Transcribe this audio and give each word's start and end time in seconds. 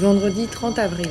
Vendredi 0.00 0.46
30 0.46 0.78
avril. 0.78 1.10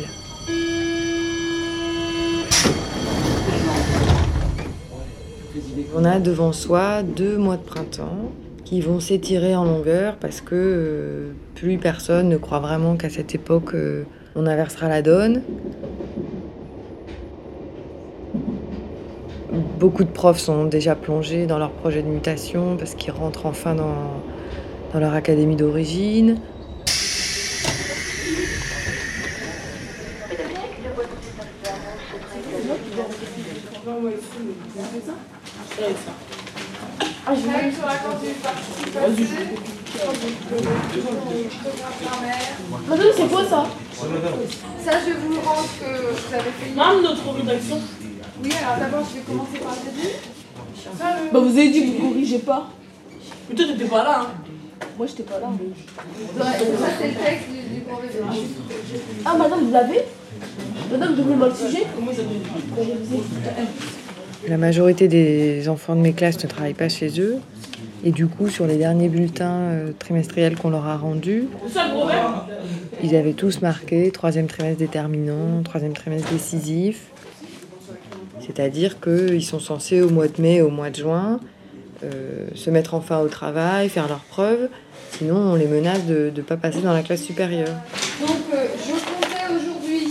On 5.95 6.03
a 6.03 6.19
devant 6.19 6.51
soi 6.53 7.03
deux 7.03 7.37
mois 7.37 7.57
de 7.57 7.61
printemps 7.61 8.31
qui 8.65 8.81
vont 8.81 8.99
s'étirer 8.99 9.55
en 9.55 9.63
longueur 9.63 10.15
parce 10.15 10.41
que 10.41 10.55
euh, 10.55 11.31
plus 11.53 11.77
personne 11.77 12.29
ne 12.29 12.37
croit 12.37 12.61
vraiment 12.61 12.95
qu'à 12.95 13.11
cette 13.11 13.35
époque 13.35 13.75
euh, 13.75 14.05
on 14.35 14.47
inversera 14.47 14.89
la 14.89 15.03
donne. 15.03 15.43
Beaucoup 19.79 20.03
de 20.03 20.09
profs 20.09 20.39
sont 20.39 20.65
déjà 20.65 20.95
plongés 20.95 21.45
dans 21.45 21.59
leur 21.59 21.73
projet 21.73 22.01
de 22.01 22.07
mutation 22.07 22.75
parce 22.75 22.95
qu'ils 22.95 23.13
rentrent 23.13 23.45
enfin 23.45 23.75
dans, 23.75 24.19
dans 24.93 24.99
leur 24.99 25.13
académie 25.13 25.55
d'origine. 25.55 26.37
Madame, 42.87 43.07
c'est 43.15 43.27
quoi 43.27 43.45
ça 43.45 43.65
Ça, 44.83 44.91
je 45.05 45.13
vous 45.13 45.41
rends 45.41 45.63
que 45.63 45.85
vous 45.85 46.33
avez 46.33 46.51
fait. 46.51 46.75
Madame, 46.75 47.01
notre 47.01 47.29
rédaction. 47.31 47.81
Oui, 48.43 48.51
alors 48.63 48.79
d'abord, 48.79 49.05
je 49.09 49.15
vais 49.19 49.25
commencer 49.25 49.59
par 49.59 49.73
le 49.73 49.91
début. 49.91 50.13
Bah, 51.31 51.39
vous 51.39 51.57
avez 51.57 51.69
dit 51.69 51.81
que 51.81 51.97
vous 51.97 52.09
corrigez 52.09 52.39
pas. 52.39 52.69
Mais 53.49 53.55
toi, 53.55 53.65
t'étais 53.65 53.85
pas 53.85 54.03
là. 54.03 54.21
Hein. 54.21 54.27
Moi, 54.97 55.07
j'étais 55.07 55.23
pas 55.23 55.39
là. 55.39 55.47
Ça, 56.37 56.45
c'est 56.99 57.07
le 57.07 57.13
texte 57.13 57.49
du, 57.49 57.75
du 57.75 57.81
brevet 57.81 58.07
blanc. 58.17 58.33
Ah, 59.25 59.37
madame, 59.37 59.65
vous 59.65 59.71
l'avez 59.71 60.05
La 64.47 64.57
majorité 64.57 65.07
des 65.07 65.67
enfants 65.69 65.95
de 65.95 66.01
mes 66.01 66.13
classes 66.13 66.41
ne 66.43 66.49
travaillent 66.49 66.73
pas 66.73 66.89
chez 66.89 67.19
eux. 67.19 67.37
Et 68.03 68.11
du 68.11 68.27
coup, 68.27 68.47
sur 68.47 68.65
les 68.65 68.77
derniers 68.77 69.09
bulletins 69.09 69.51
euh, 69.59 69.91
trimestriels 69.99 70.55
qu'on 70.55 70.69
leur 70.69 70.85
a 70.87 70.95
rendus, 70.97 71.47
ils 73.03 73.15
avaient 73.15 73.33
tous 73.33 73.61
marqué 73.61 74.09
troisième 74.11 74.47
trimestre 74.47 74.79
déterminant, 74.79 75.61
troisième 75.65 75.91
trimestre 75.93 76.31
décisif. 76.31 77.07
C'est-à-dire 78.39 79.01
qu'ils 79.01 79.43
sont 79.43 79.59
censés 79.59 80.01
au 80.01 80.09
mois 80.09 80.27
de 80.29 80.41
mai, 80.41 80.61
au 80.61 80.69
mois 80.69 80.89
de 80.89 80.95
juin, 80.95 81.41
euh, 82.05 82.47
se 82.55 82.69
mettre 82.69 82.93
enfin 82.93 83.19
au 83.19 83.27
travail, 83.27 83.89
faire 83.89 84.07
leurs 84.07 84.23
preuves. 84.23 84.69
Sinon, 85.11 85.35
on 85.35 85.55
les 85.55 85.67
menace 85.67 86.05
de 86.05 86.31
ne 86.33 86.41
pas 86.41 86.55
passer 86.55 86.79
dans 86.79 86.93
la 86.93 87.01
classe 87.03 87.21
supérieure. 87.23 87.75
Donc, 88.21 88.29
euh, 88.53 88.65
je 88.77 88.91
comptais 88.93 89.53
aujourd'hui 89.53 90.07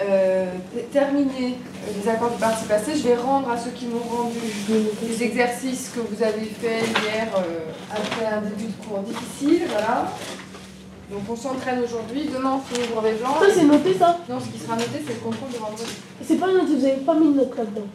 euh, 0.00 0.44
t- 0.44 0.61
terminer 0.80 1.58
euh, 1.58 1.90
les 2.02 2.08
accords 2.08 2.30
du 2.30 2.38
parti 2.38 2.64
passé. 2.66 2.92
Je 2.96 3.02
vais 3.02 3.16
rendre 3.16 3.50
à 3.50 3.58
ceux 3.58 3.70
qui 3.70 3.86
m'ont 3.86 3.98
rendu 3.98 4.38
les 5.08 5.22
exercices 5.22 5.90
que 5.94 6.00
vous 6.00 6.22
avez 6.22 6.46
faits 6.46 6.84
hier 7.02 7.28
euh, 7.36 7.70
après 7.90 8.26
un 8.26 8.40
début 8.40 8.66
de 8.72 8.84
cours 8.86 9.00
difficile. 9.00 9.62
Voilà. 9.70 10.10
Donc, 11.10 11.20
on 11.28 11.36
s'entraîne 11.36 11.80
aujourd'hui. 11.84 12.30
Demain, 12.32 12.56
on 12.56 12.60
fait 12.60 12.80
le 12.80 12.94
brevet 12.94 13.12
blanc. 13.14 13.36
Ça, 13.38 13.46
c'est 13.54 13.64
noté, 13.64 13.94
ça. 13.98 14.18
Non, 14.30 14.40
ce 14.40 14.46
qui 14.46 14.58
sera 14.58 14.76
noté, 14.76 15.02
c'est 15.06 15.12
le 15.12 15.20
contrôle 15.20 15.50
de 15.50 15.58
vendredi. 15.58 15.92
C'est 16.26 16.36
pas 16.36 16.46
noté, 16.46 16.74
vous 16.74 16.84
avez 16.84 16.96
pas 17.04 17.14
mis 17.14 17.32
de 17.32 17.36
note 17.36 17.54
là-dedans. 17.56 17.86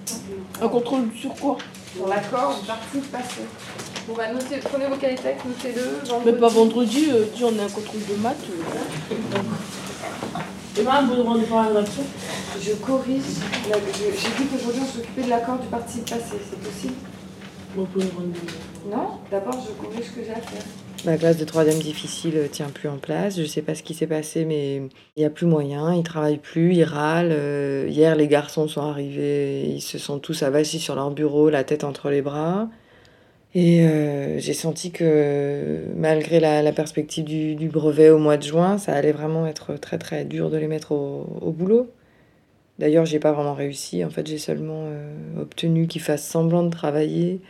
Un 0.62 0.68
contrôle 0.68 1.10
sur 1.20 1.34
quoi? 1.34 1.58
Sur 1.96 2.08
l'accord 2.08 2.60
du 2.60 2.68
parti 2.68 3.00
passé. 3.12 3.42
Bon, 4.08 4.14
bah, 4.16 4.32
notez, 4.32 4.58
prenez 4.64 4.86
vos 4.86 4.98
cahiers 4.98 5.16
de 5.16 5.22
texte, 5.22 5.46
notez-le. 5.46 5.82
Mais 6.04 6.32
vendredi. 6.32 6.40
pas 6.40 6.48
vendredi, 6.48 7.08
euh, 7.12 7.26
dis, 7.36 7.44
on 7.44 7.60
a 7.60 7.64
un 7.64 7.70
contrôle 7.70 8.06
de 8.08 8.16
maths. 8.22 8.36
euh. 9.12 9.16
Et 10.80 10.84
madame, 10.84 11.10
vous 11.10 11.16
demandez 11.16 11.46
pas 11.46 11.64
la 11.64 11.68
rédaction 11.70 12.04
Je 12.62 12.74
corrige. 12.74 13.22
J'ai 13.64 14.44
dit 14.44 14.50
qu'aujourd'hui, 14.50 14.82
on 14.84 14.86
s'occupait 14.86 15.24
de 15.24 15.30
l'accord 15.30 15.60
du 15.60 15.68
parti 15.68 16.00
passé. 16.00 16.36
C'est 16.50 16.60
possible? 16.60 16.94
Vous 17.76 17.86
pouvez 17.86 18.06
rendre 18.06 18.28
des- 18.28 18.90
Non? 18.90 19.08
D'abord, 19.30 19.54
je 19.66 19.72
corrige 19.82 20.06
ce 20.08 20.12
que 20.12 20.24
j'ai 20.26 20.32
à 20.32 20.36
faire. 20.36 20.64
Ma 21.06 21.16
classe 21.18 21.38
de 21.38 21.46
troisième 21.46 21.78
difficile 21.80 22.34
euh, 22.38 22.48
tient 22.48 22.70
plus 22.70 22.90
en 22.90 22.98
place. 22.98 23.38
Je 23.40 23.46
sais 23.46 23.62
pas 23.62 23.76
ce 23.76 23.84
qui 23.84 23.94
s'est 23.94 24.08
passé, 24.08 24.46
mais 24.46 24.78
il 24.78 25.20
n'y 25.20 25.26
a 25.26 25.30
plus 25.30 25.46
moyen. 25.46 25.94
Ils 25.94 26.04
travaillent 26.04 26.40
plus, 26.40 26.74
ils 26.74 26.84
râlent. 26.84 27.30
Euh, 27.32 27.86
hier, 27.88 28.16
les 28.16 28.28
garçons 28.28 28.68
sont 28.68 28.82
arrivés, 28.82 29.66
ils 29.68 29.82
se 29.82 30.00
sont 30.00 30.18
tous 30.20 30.42
avachis 30.44 30.80
sur 30.80 30.96
leur 30.96 31.12
bureau, 31.12 31.50
la 31.50 31.64
tête 31.64 31.84
entre 31.84 32.10
les 32.10 32.22
bras. 32.24 32.68
Et 33.54 33.88
euh, 33.88 34.40
j'ai 34.40 34.54
senti 34.54 34.92
que 34.92 35.84
malgré 35.96 36.40
la, 36.40 36.62
la 36.62 36.72
perspective 36.72 37.24
du, 37.26 37.56
du 37.56 37.70
brevet 37.70 38.10
au 38.10 38.18
mois 38.18 38.38
de 38.38 38.44
juin, 38.44 38.78
ça 38.78 38.94
allait 38.94 39.12
vraiment 39.14 39.46
être 39.48 39.76
très 39.76 39.98
très 39.98 40.26
dur 40.26 40.50
de 40.50 40.58
les 40.58 40.68
mettre 40.68 40.92
au, 40.92 41.28
au 41.42 41.52
boulot. 41.52 41.90
D'ailleurs, 42.80 43.06
j'ai 43.06 43.20
pas 43.20 43.32
vraiment 43.32 43.54
réussi. 43.56 44.04
En 44.06 44.10
fait, 44.10 44.28
j'ai 44.28 44.38
seulement 44.38 44.84
euh, 44.86 45.42
obtenu 45.42 45.88
qu'ils 45.88 46.02
fassent 46.02 46.28
semblant 46.28 46.64
de 46.64 46.70
travailler 46.70 47.42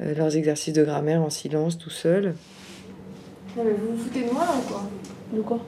euh, 0.00 0.14
leurs 0.14 0.36
exercices 0.36 0.74
de 0.74 0.84
grammaire 0.84 1.22
en 1.22 1.30
silence, 1.30 1.78
tout. 1.78 1.90
Non, 2.04 3.64
mais 3.64 3.72
vous 3.72 3.94
vous 3.96 4.02
foutez 4.02 4.22
de 4.24 4.30
moi 4.32 4.44
là 4.44 4.52
ou 4.58 4.62
quoi? 4.72 4.82
De 5.32 5.40
quoi? 5.42 5.58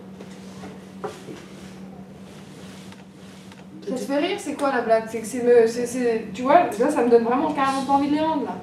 Ça 3.86 3.94
te 3.94 4.00
fait 4.00 4.19
rire 4.19 4.36
C'est 4.38 4.54
quoi 4.54 4.72
la 4.74 4.80
blague? 4.80 5.04
C'est 5.08 5.20
que 5.20 5.26
c'est 5.26 5.42
me. 5.44 5.66
c'est- 5.66 5.86
c'est- 5.86 6.24
Tu 6.32 6.42
vois, 6.42 6.70
là, 6.78 6.91
ça 6.91 7.04
me 7.04 7.10
donne 7.10 7.24
vraiment 7.24 7.53
carrément 7.53 7.84
pas 7.84 7.92
envie 7.92 8.08
de 8.08 8.14
les 8.14 8.20
rendre 8.20 8.44
là. 8.44 8.56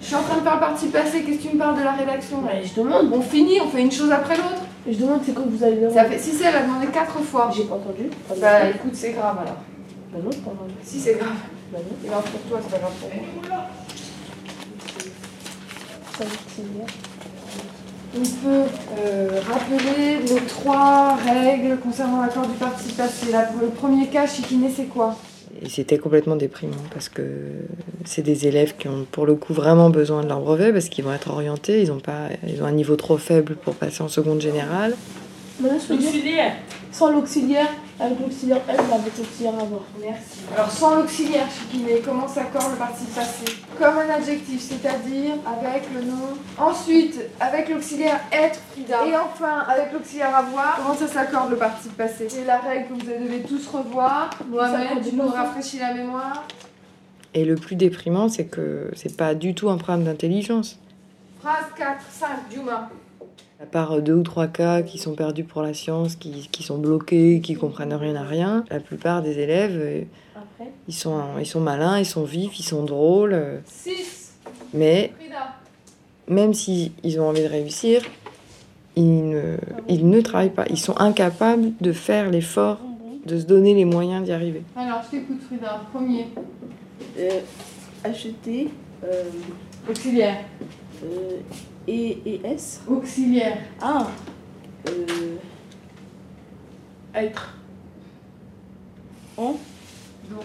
Je 0.00 0.06
suis 0.06 0.16
en 0.16 0.22
train 0.22 0.36
de 0.38 0.42
faire 0.42 0.54
le 0.54 0.60
parti 0.60 0.86
passé, 0.88 1.22
qu'est-ce 1.22 1.38
que 1.38 1.48
tu 1.48 1.54
me 1.54 1.58
parles 1.58 1.78
de 1.78 1.84
la 1.84 1.92
rédaction 1.92 2.42
là 2.42 2.52
Mais 2.54 2.64
je 2.64 2.74
demande. 2.74 3.10
On 3.12 3.20
finit, 3.20 3.60
on 3.60 3.68
fait 3.68 3.82
une 3.82 3.92
chose 3.92 4.10
après 4.10 4.36
l'autre. 4.36 4.62
Je 4.86 4.98
demande 4.98 5.20
c'est 5.24 5.32
quand 5.32 5.46
vous 5.46 5.64
allez 5.64 5.80
le 5.80 5.90
Ça 5.90 6.04
fait... 6.04 6.18
Si, 6.18 6.32
si, 6.32 6.42
elle 6.44 6.54
a 6.56 6.62
demandé 6.62 6.86
quatre 6.88 7.18
fois. 7.20 7.50
J'ai 7.54 7.64
pas 7.64 7.76
entendu. 7.76 8.10
Ah, 8.30 8.34
Bah 8.40 8.68
écoute, 8.70 8.94
c'est 8.94 9.12
grave 9.12 9.38
alors. 9.38 9.56
Bah 10.12 10.18
non, 10.22 10.30
c'est 10.30 10.44
pas 10.44 10.50
grave. 10.50 10.68
Si, 10.82 11.00
c'est 11.00 11.14
grave. 11.14 11.36
Bah 11.72 11.78
non, 11.78 11.96
C'est 12.02 12.08
grave 12.08 12.22
pour 12.30 12.40
toi, 12.42 12.60
c'est 12.62 12.70
pas 12.70 12.78
grave 12.78 12.92
pour 13.00 13.08
moi. 13.50 13.64
ça 16.18 16.24
va, 16.24 16.30
c'est 16.54 16.72
bien. 16.74 16.86
On 18.16 18.20
peut 18.20 18.70
euh, 19.00 19.40
rappeler 19.50 20.18
les 20.20 20.40
trois 20.46 21.16
règles 21.16 21.78
concernant 21.80 22.22
l'accord 22.22 22.46
du 22.46 22.54
parti 22.54 22.92
passé. 22.92 23.32
Là, 23.32 23.42
pour 23.42 23.60
le 23.62 23.68
premier 23.68 24.06
cas, 24.08 24.26
Chiquiné, 24.26 24.70
c'est 24.74 24.84
quoi? 24.84 25.16
Et 25.64 25.68
c'était 25.70 25.98
complètement 25.98 26.36
déprimant 26.36 26.76
parce 26.92 27.08
que 27.08 27.22
c'est 28.04 28.22
des 28.22 28.46
élèves 28.46 28.74
qui 28.78 28.86
ont 28.88 29.06
pour 29.10 29.24
le 29.24 29.34
coup 29.34 29.54
vraiment 29.54 29.88
besoin 29.88 30.22
de 30.22 30.28
leur 30.28 30.40
brevet 30.40 30.72
parce 30.72 30.90
qu'ils 30.90 31.04
vont 31.04 31.12
être 31.12 31.30
orientés, 31.30 31.80
ils 31.80 31.90
ont, 31.90 32.00
pas, 32.00 32.28
ils 32.46 32.62
ont 32.62 32.66
un 32.66 32.72
niveau 32.72 32.96
trop 32.96 33.16
faible 33.16 33.56
pour 33.56 33.74
passer 33.74 34.02
en 34.02 34.08
seconde 34.08 34.40
générale. 34.40 34.94
Madame, 35.60 35.78
Sans 36.94 37.10
l'auxiliaire, 37.10 37.70
avec 37.98 38.20
l'auxiliaire 38.20 38.60
L, 38.68 38.76
avec 38.78 39.18
l'auxiliaire 39.18 39.54
avoir. 39.54 39.80
Merci. 40.00 40.42
Alors, 40.54 40.70
sans 40.70 40.94
l'auxiliaire, 40.94 41.48
Chiquiné, 41.50 42.00
comment 42.04 42.28
s'accorde 42.28 42.70
le 42.70 42.78
parti 42.78 43.04
passé 43.06 43.46
Comme 43.76 43.98
un 43.98 44.08
adjectif, 44.10 44.60
c'est-à-dire 44.60 45.32
avec 45.44 45.82
le 45.92 46.02
nom. 46.02 46.38
Ensuite, 46.56 47.20
avec 47.40 47.68
l'auxiliaire 47.68 48.20
être, 48.30 48.60
Frida. 48.70 49.06
Et 49.08 49.16
enfin, 49.16 49.64
avec 49.68 49.92
l'auxiliaire 49.92 50.36
avoir, 50.36 50.76
comment 50.76 50.94
ça 50.94 51.08
s'accorde 51.08 51.50
le 51.50 51.56
parti 51.56 51.88
passé 51.88 52.28
C'est 52.28 52.44
la 52.44 52.60
règle 52.60 52.86
que 52.86 52.92
vous 52.92 53.10
devez 53.10 53.40
tous 53.40 53.66
revoir. 53.66 54.30
Mohamed, 54.48 55.02
tu 55.02 55.16
nous 55.16 55.26
rafraîchis 55.26 55.80
la 55.80 55.94
mémoire. 55.94 56.44
Et 57.34 57.44
le 57.44 57.56
plus 57.56 57.74
déprimant, 57.74 58.28
c'est 58.28 58.46
que 58.46 58.92
c'est 58.94 59.16
pas 59.16 59.34
du 59.34 59.56
tout 59.56 59.68
un 59.68 59.78
problème 59.78 60.04
d'intelligence. 60.04 60.78
Phrase 61.40 61.66
4, 61.76 61.98
5, 62.08 62.28
Juma. 62.52 62.88
À 63.62 63.66
part 63.66 64.02
deux 64.02 64.14
ou 64.14 64.22
trois 64.22 64.46
cas 64.46 64.82
qui 64.82 64.98
sont 64.98 65.14
perdus 65.14 65.44
pour 65.44 65.62
la 65.62 65.72
science, 65.72 66.16
qui, 66.16 66.48
qui 66.52 66.62
sont 66.62 66.76
bloqués, 66.78 67.40
qui 67.40 67.54
comprennent 67.54 67.94
rien 67.94 68.16
à 68.16 68.22
rien, 68.24 68.64
la 68.70 68.80
plupart 68.80 69.22
des 69.22 69.38
élèves, 69.38 69.72
euh, 69.76 70.02
Après 70.36 70.70
ils 70.88 70.94
sont, 70.94 71.20
ils 71.40 71.46
sont 71.46 71.60
malins, 71.60 71.98
ils 71.98 72.04
sont 72.06 72.24
vifs, 72.24 72.58
ils 72.58 72.64
sont 72.64 72.84
drôles. 72.84 73.32
euh, 73.32 73.58
6, 73.66 74.34
Mais 74.74 75.12
Frida. 75.18 75.54
même 76.28 76.52
s'ils 76.52 76.92
ils 77.02 77.18
ont 77.20 77.28
envie 77.28 77.42
de 77.42 77.48
réussir, 77.48 78.02
ils 78.96 79.28
ne, 79.30 79.56
ils 79.88 80.08
ne 80.08 80.20
travaillent 80.20 80.50
pas. 80.50 80.66
Ils 80.68 80.78
sont 80.78 80.96
incapables 81.00 81.72
de 81.80 81.92
faire 81.92 82.30
l'effort, 82.30 82.78
de 83.24 83.38
se 83.38 83.44
donner 83.46 83.72
les 83.74 83.84
moyens 83.86 84.24
d'y 84.24 84.32
arriver. 84.32 84.62
Alors, 84.76 85.00
je 85.06 85.16
t'écoute, 85.16 85.40
Frida. 85.46 85.80
Premier. 85.92 86.26
euh, 87.18 87.40
Acheter 88.04 88.68
euh, 89.04 89.22
Auxiliaire. 89.88 90.44
Euh, 91.02 91.40
et, 91.86 92.10
et 92.24 92.40
S. 92.46 92.80
Auxiliaire. 92.88 93.58
Ah 93.80 94.06
euh, 94.88 95.36
Être. 97.14 97.54
En 99.36 99.42
Donc, 99.52 99.58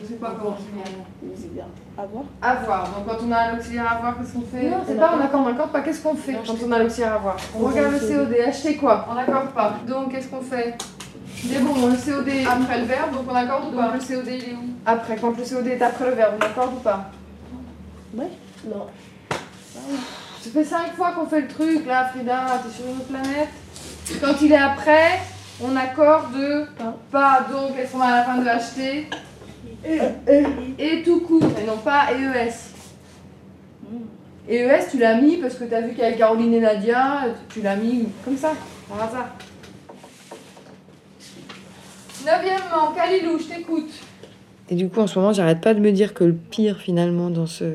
c'est 0.07 0.19
quoi 0.19 0.31
comme 0.31 0.54
auxiliaire? 0.54 1.66
Avoir. 1.98 2.24
Avoir. 2.42 2.84
Donc, 2.96 3.07
quand 3.07 3.25
on 3.28 3.31
a 3.31 3.38
un 3.38 3.57
auxiliaire 3.57 3.92
avoir, 3.92 4.18
qu'est-ce 4.18 4.34
qu'on 4.34 4.42
fait? 4.42 4.69
Non, 4.69 4.78
C'est 4.88 4.96
on 4.96 4.98
pas 5.00 5.07
a 5.07 5.18
on 5.18 5.22
accorde, 5.22 5.44
on 5.46 5.50
accorde 5.51 5.72
pas. 5.72 5.81
Qu'est-ce 5.81 6.01
qu'on 6.01 6.16
fait 6.16 6.34
Non, 6.34 6.40
quand 6.46 6.56
on 6.66 6.72
a 6.72 6.80
l'auxiliaire 6.80 7.13
avoir? 7.13 7.38
On 7.56 7.63
On 7.63 7.68
regarde 7.68 7.94
le 7.94 8.00
COD. 8.00 8.36
Acheter 8.48 8.75
quoi? 8.78 9.06
On 9.10 9.16
n'accorde 9.16 9.50
pas. 9.50 9.75
Donc, 9.88 10.12
qu'est-ce 10.12 10.28
qu'on 10.28 10.42
fait? 10.42 10.75
C'est 11.36 11.60
bon, 11.63 11.74
le 11.88 11.96
COD 11.96 12.28
est 12.28 12.46
après 12.46 12.80
le 12.80 12.86
verbe, 12.86 13.13
donc 13.13 13.24
on 13.30 13.36
accorde 13.36 13.74
ou 13.74 13.78
pas? 13.78 13.94
Le 13.94 14.00
COD, 14.00 14.28
il 14.28 14.44
est 14.50 14.54
où? 14.54 14.60
Après, 14.86 15.16
quand 15.16 15.38
le 15.38 15.44
COD 15.44 15.68
est 15.68 15.81
après 15.81 16.10
le 16.10 16.16
verbe, 16.16 16.34
on 16.40 16.46
accorde 16.46 16.74
ou 16.74 16.80
pas? 16.80 17.12
Ouais 18.13 18.30
Non. 18.66 18.88
Ça 20.50 20.62
fait 20.63 20.66
cinq 20.66 20.96
fois 20.96 21.12
qu'on 21.12 21.28
fait 21.28 21.42
le 21.42 21.48
truc, 21.48 21.86
là, 21.86 22.06
Frida, 22.06 22.60
t'es 22.63 22.75
sur 22.75 22.86
une 22.86 22.98
autre 22.98 23.06
planète. 23.06 23.50
Quand 24.19 24.42
il 24.42 24.51
est 24.51 24.57
après, 24.57 25.19
On 25.62 25.75
accorde 25.75 26.68
pas, 27.12 27.46
donc 27.51 27.75
elles 27.78 27.88
sont 27.88 28.01
à 28.01 28.10
la 28.10 28.24
fin 28.24 28.38
de 28.38 28.48
acheter. 28.48 29.07
Et 30.80 31.04
tout 31.04 31.19
court, 31.19 31.51
et 31.62 31.68
non 31.68 31.78
pas 31.78 32.07
EES. 32.13 32.54
EES, 34.50 34.90
tu 34.90 34.98
l'as 34.98 35.22
mis 35.22 35.38
parce 35.38 35.54
que 35.56 35.66
tu 35.66 35.75
as 35.75 35.81
vu 35.81 35.94
qu'avec 35.94 36.18
Caroline 36.18 36.56
et 36.56 36.62
Nadia, 36.62 37.25
tu 37.50 37.62
l'as 37.62 37.75
mis 37.75 38.07
comme 38.25 38.38
ça, 38.38 38.54
par 38.88 39.04
hasard. 39.04 39.30
Neuvièmement, 42.25 42.92
Kalilou, 42.96 43.38
je 43.38 43.54
t'écoute. 43.54 43.92
Et 44.69 44.75
du 44.75 44.90
coup, 44.90 45.01
en 45.01 45.07
ce 45.07 45.19
moment, 45.19 45.34
j'arrête 45.34 45.62
pas 45.62 45.75
de 45.75 45.80
me 45.80 45.92
dire 45.92 46.16
que 46.16 46.24
le 46.24 46.34
pire 46.34 46.80
finalement 46.80 47.30
dans 47.30 47.48
ce, 47.48 47.66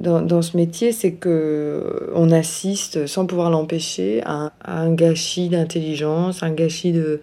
dans, 0.00 0.42
ce 0.42 0.56
métier, 0.56 0.92
c'est 0.92 1.12
que 1.12 2.10
on 2.14 2.30
assiste, 2.30 3.06
sans 3.06 3.26
pouvoir 3.26 3.50
l'empêcher, 3.50 4.22
à, 4.24 4.52
un 4.64 4.92
gâchis 4.92 5.48
d'intelligence, 5.48 6.42
un 6.42 6.52
gâchis 6.52 6.92
de, 6.92 7.20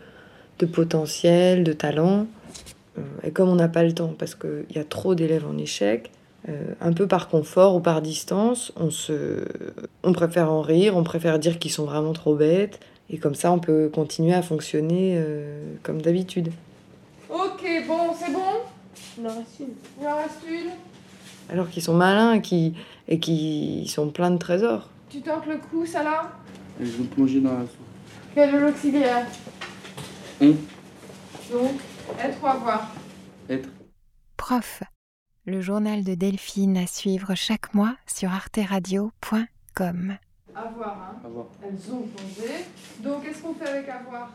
de, 0.60 0.66
potentiel, 0.66 1.64
de 1.64 1.74
talent. 1.74 2.28
Euh, 2.98 3.02
et 3.24 3.32
comme 3.32 3.50
on 3.50 3.56
n'a 3.56 3.68
pas 3.68 3.84
le 3.84 3.94
temps, 3.94 4.14
parce 4.18 4.36
qu'il 4.36 4.66
y 4.76 4.80
a 4.80 4.84
trop 4.84 5.16
d'élèves 5.16 5.46
en 5.48 5.58
échec, 5.58 6.12
euh, 6.50 6.74
un 6.82 6.94
peu 6.94 7.08
par 7.08 7.30
confort 7.30 7.76
ou 7.76 7.80
par 7.80 8.02
distance, 8.02 8.74
on, 8.76 8.90
se, 8.90 9.46
on 10.04 10.12
préfère 10.14 10.52
en 10.52 10.62
rire, 10.62 10.98
on 10.98 11.04
préfère 11.04 11.40
dire 11.40 11.60
qu'ils 11.60 11.72
sont 11.72 11.86
vraiment 11.86 12.14
trop 12.14 12.36
bêtes, 12.36 12.80
et 13.10 13.18
comme 13.18 13.36
ça, 13.36 13.52
on 13.52 13.60
peut 13.60 13.90
continuer 13.94 14.34
à 14.34 14.42
fonctionner 14.42 15.16
euh, 15.18 15.76
comme 15.84 16.02
d'habitude. 16.02 16.52
Ok, 17.30 17.64
bon, 17.88 18.14
c'est 18.20 18.32
bon? 18.32 18.40
Il 19.20 19.26
en 19.26 19.30
reste 19.30 19.60
une. 19.60 19.68
Il 20.02 20.08
en 20.08 20.18
reste 20.18 20.42
une? 20.50 20.93
Alors 21.50 21.70
qu'ils 21.70 21.84
sont 21.84 21.94
malins 21.94 22.34
et 22.34 22.42
qui, 22.42 22.74
et 23.08 23.20
qui 23.20 23.88
sont 23.88 24.10
pleins 24.10 24.32
de 24.32 24.38
trésors. 24.38 24.90
Tu 25.10 25.22
tentes 25.22 25.46
le 25.46 25.58
coup, 25.58 25.86
ça 25.86 26.04
là 26.04 26.32
Je 26.80 26.86
vais 26.86 27.04
plonger 27.04 27.40
dans 27.42 27.54
la 27.54 27.62
soupe. 27.62 27.80
Quel 28.34 28.56
est 28.56 28.60
l'auxiliaire? 28.60 29.28
On. 30.42 30.48
Donc, 31.52 31.80
être 32.20 32.42
ou 32.42 32.48
avoir? 32.48 32.92
Être. 33.50 33.70
Prof, 34.38 34.82
le 35.46 35.62
journal 35.62 36.04
de 36.04 36.16
Delphine 36.16 36.78
à 36.78 36.88
suivre 36.88 37.36
chaque 37.36 37.74
mois 37.74 37.96
sur 38.08 38.32
arteradio.com. 38.32 40.18
Avoir, 40.56 40.98
hein 40.98 41.16
Avoir. 41.24 41.46
Elles 41.62 41.94
ont 41.94 42.02
plongé. 42.08 42.66
Donc, 43.00 43.24
qu'est-ce 43.24 43.42
qu'on 43.42 43.54
fait 43.54 43.68
avec 43.70 43.90
avoir? 43.90 44.32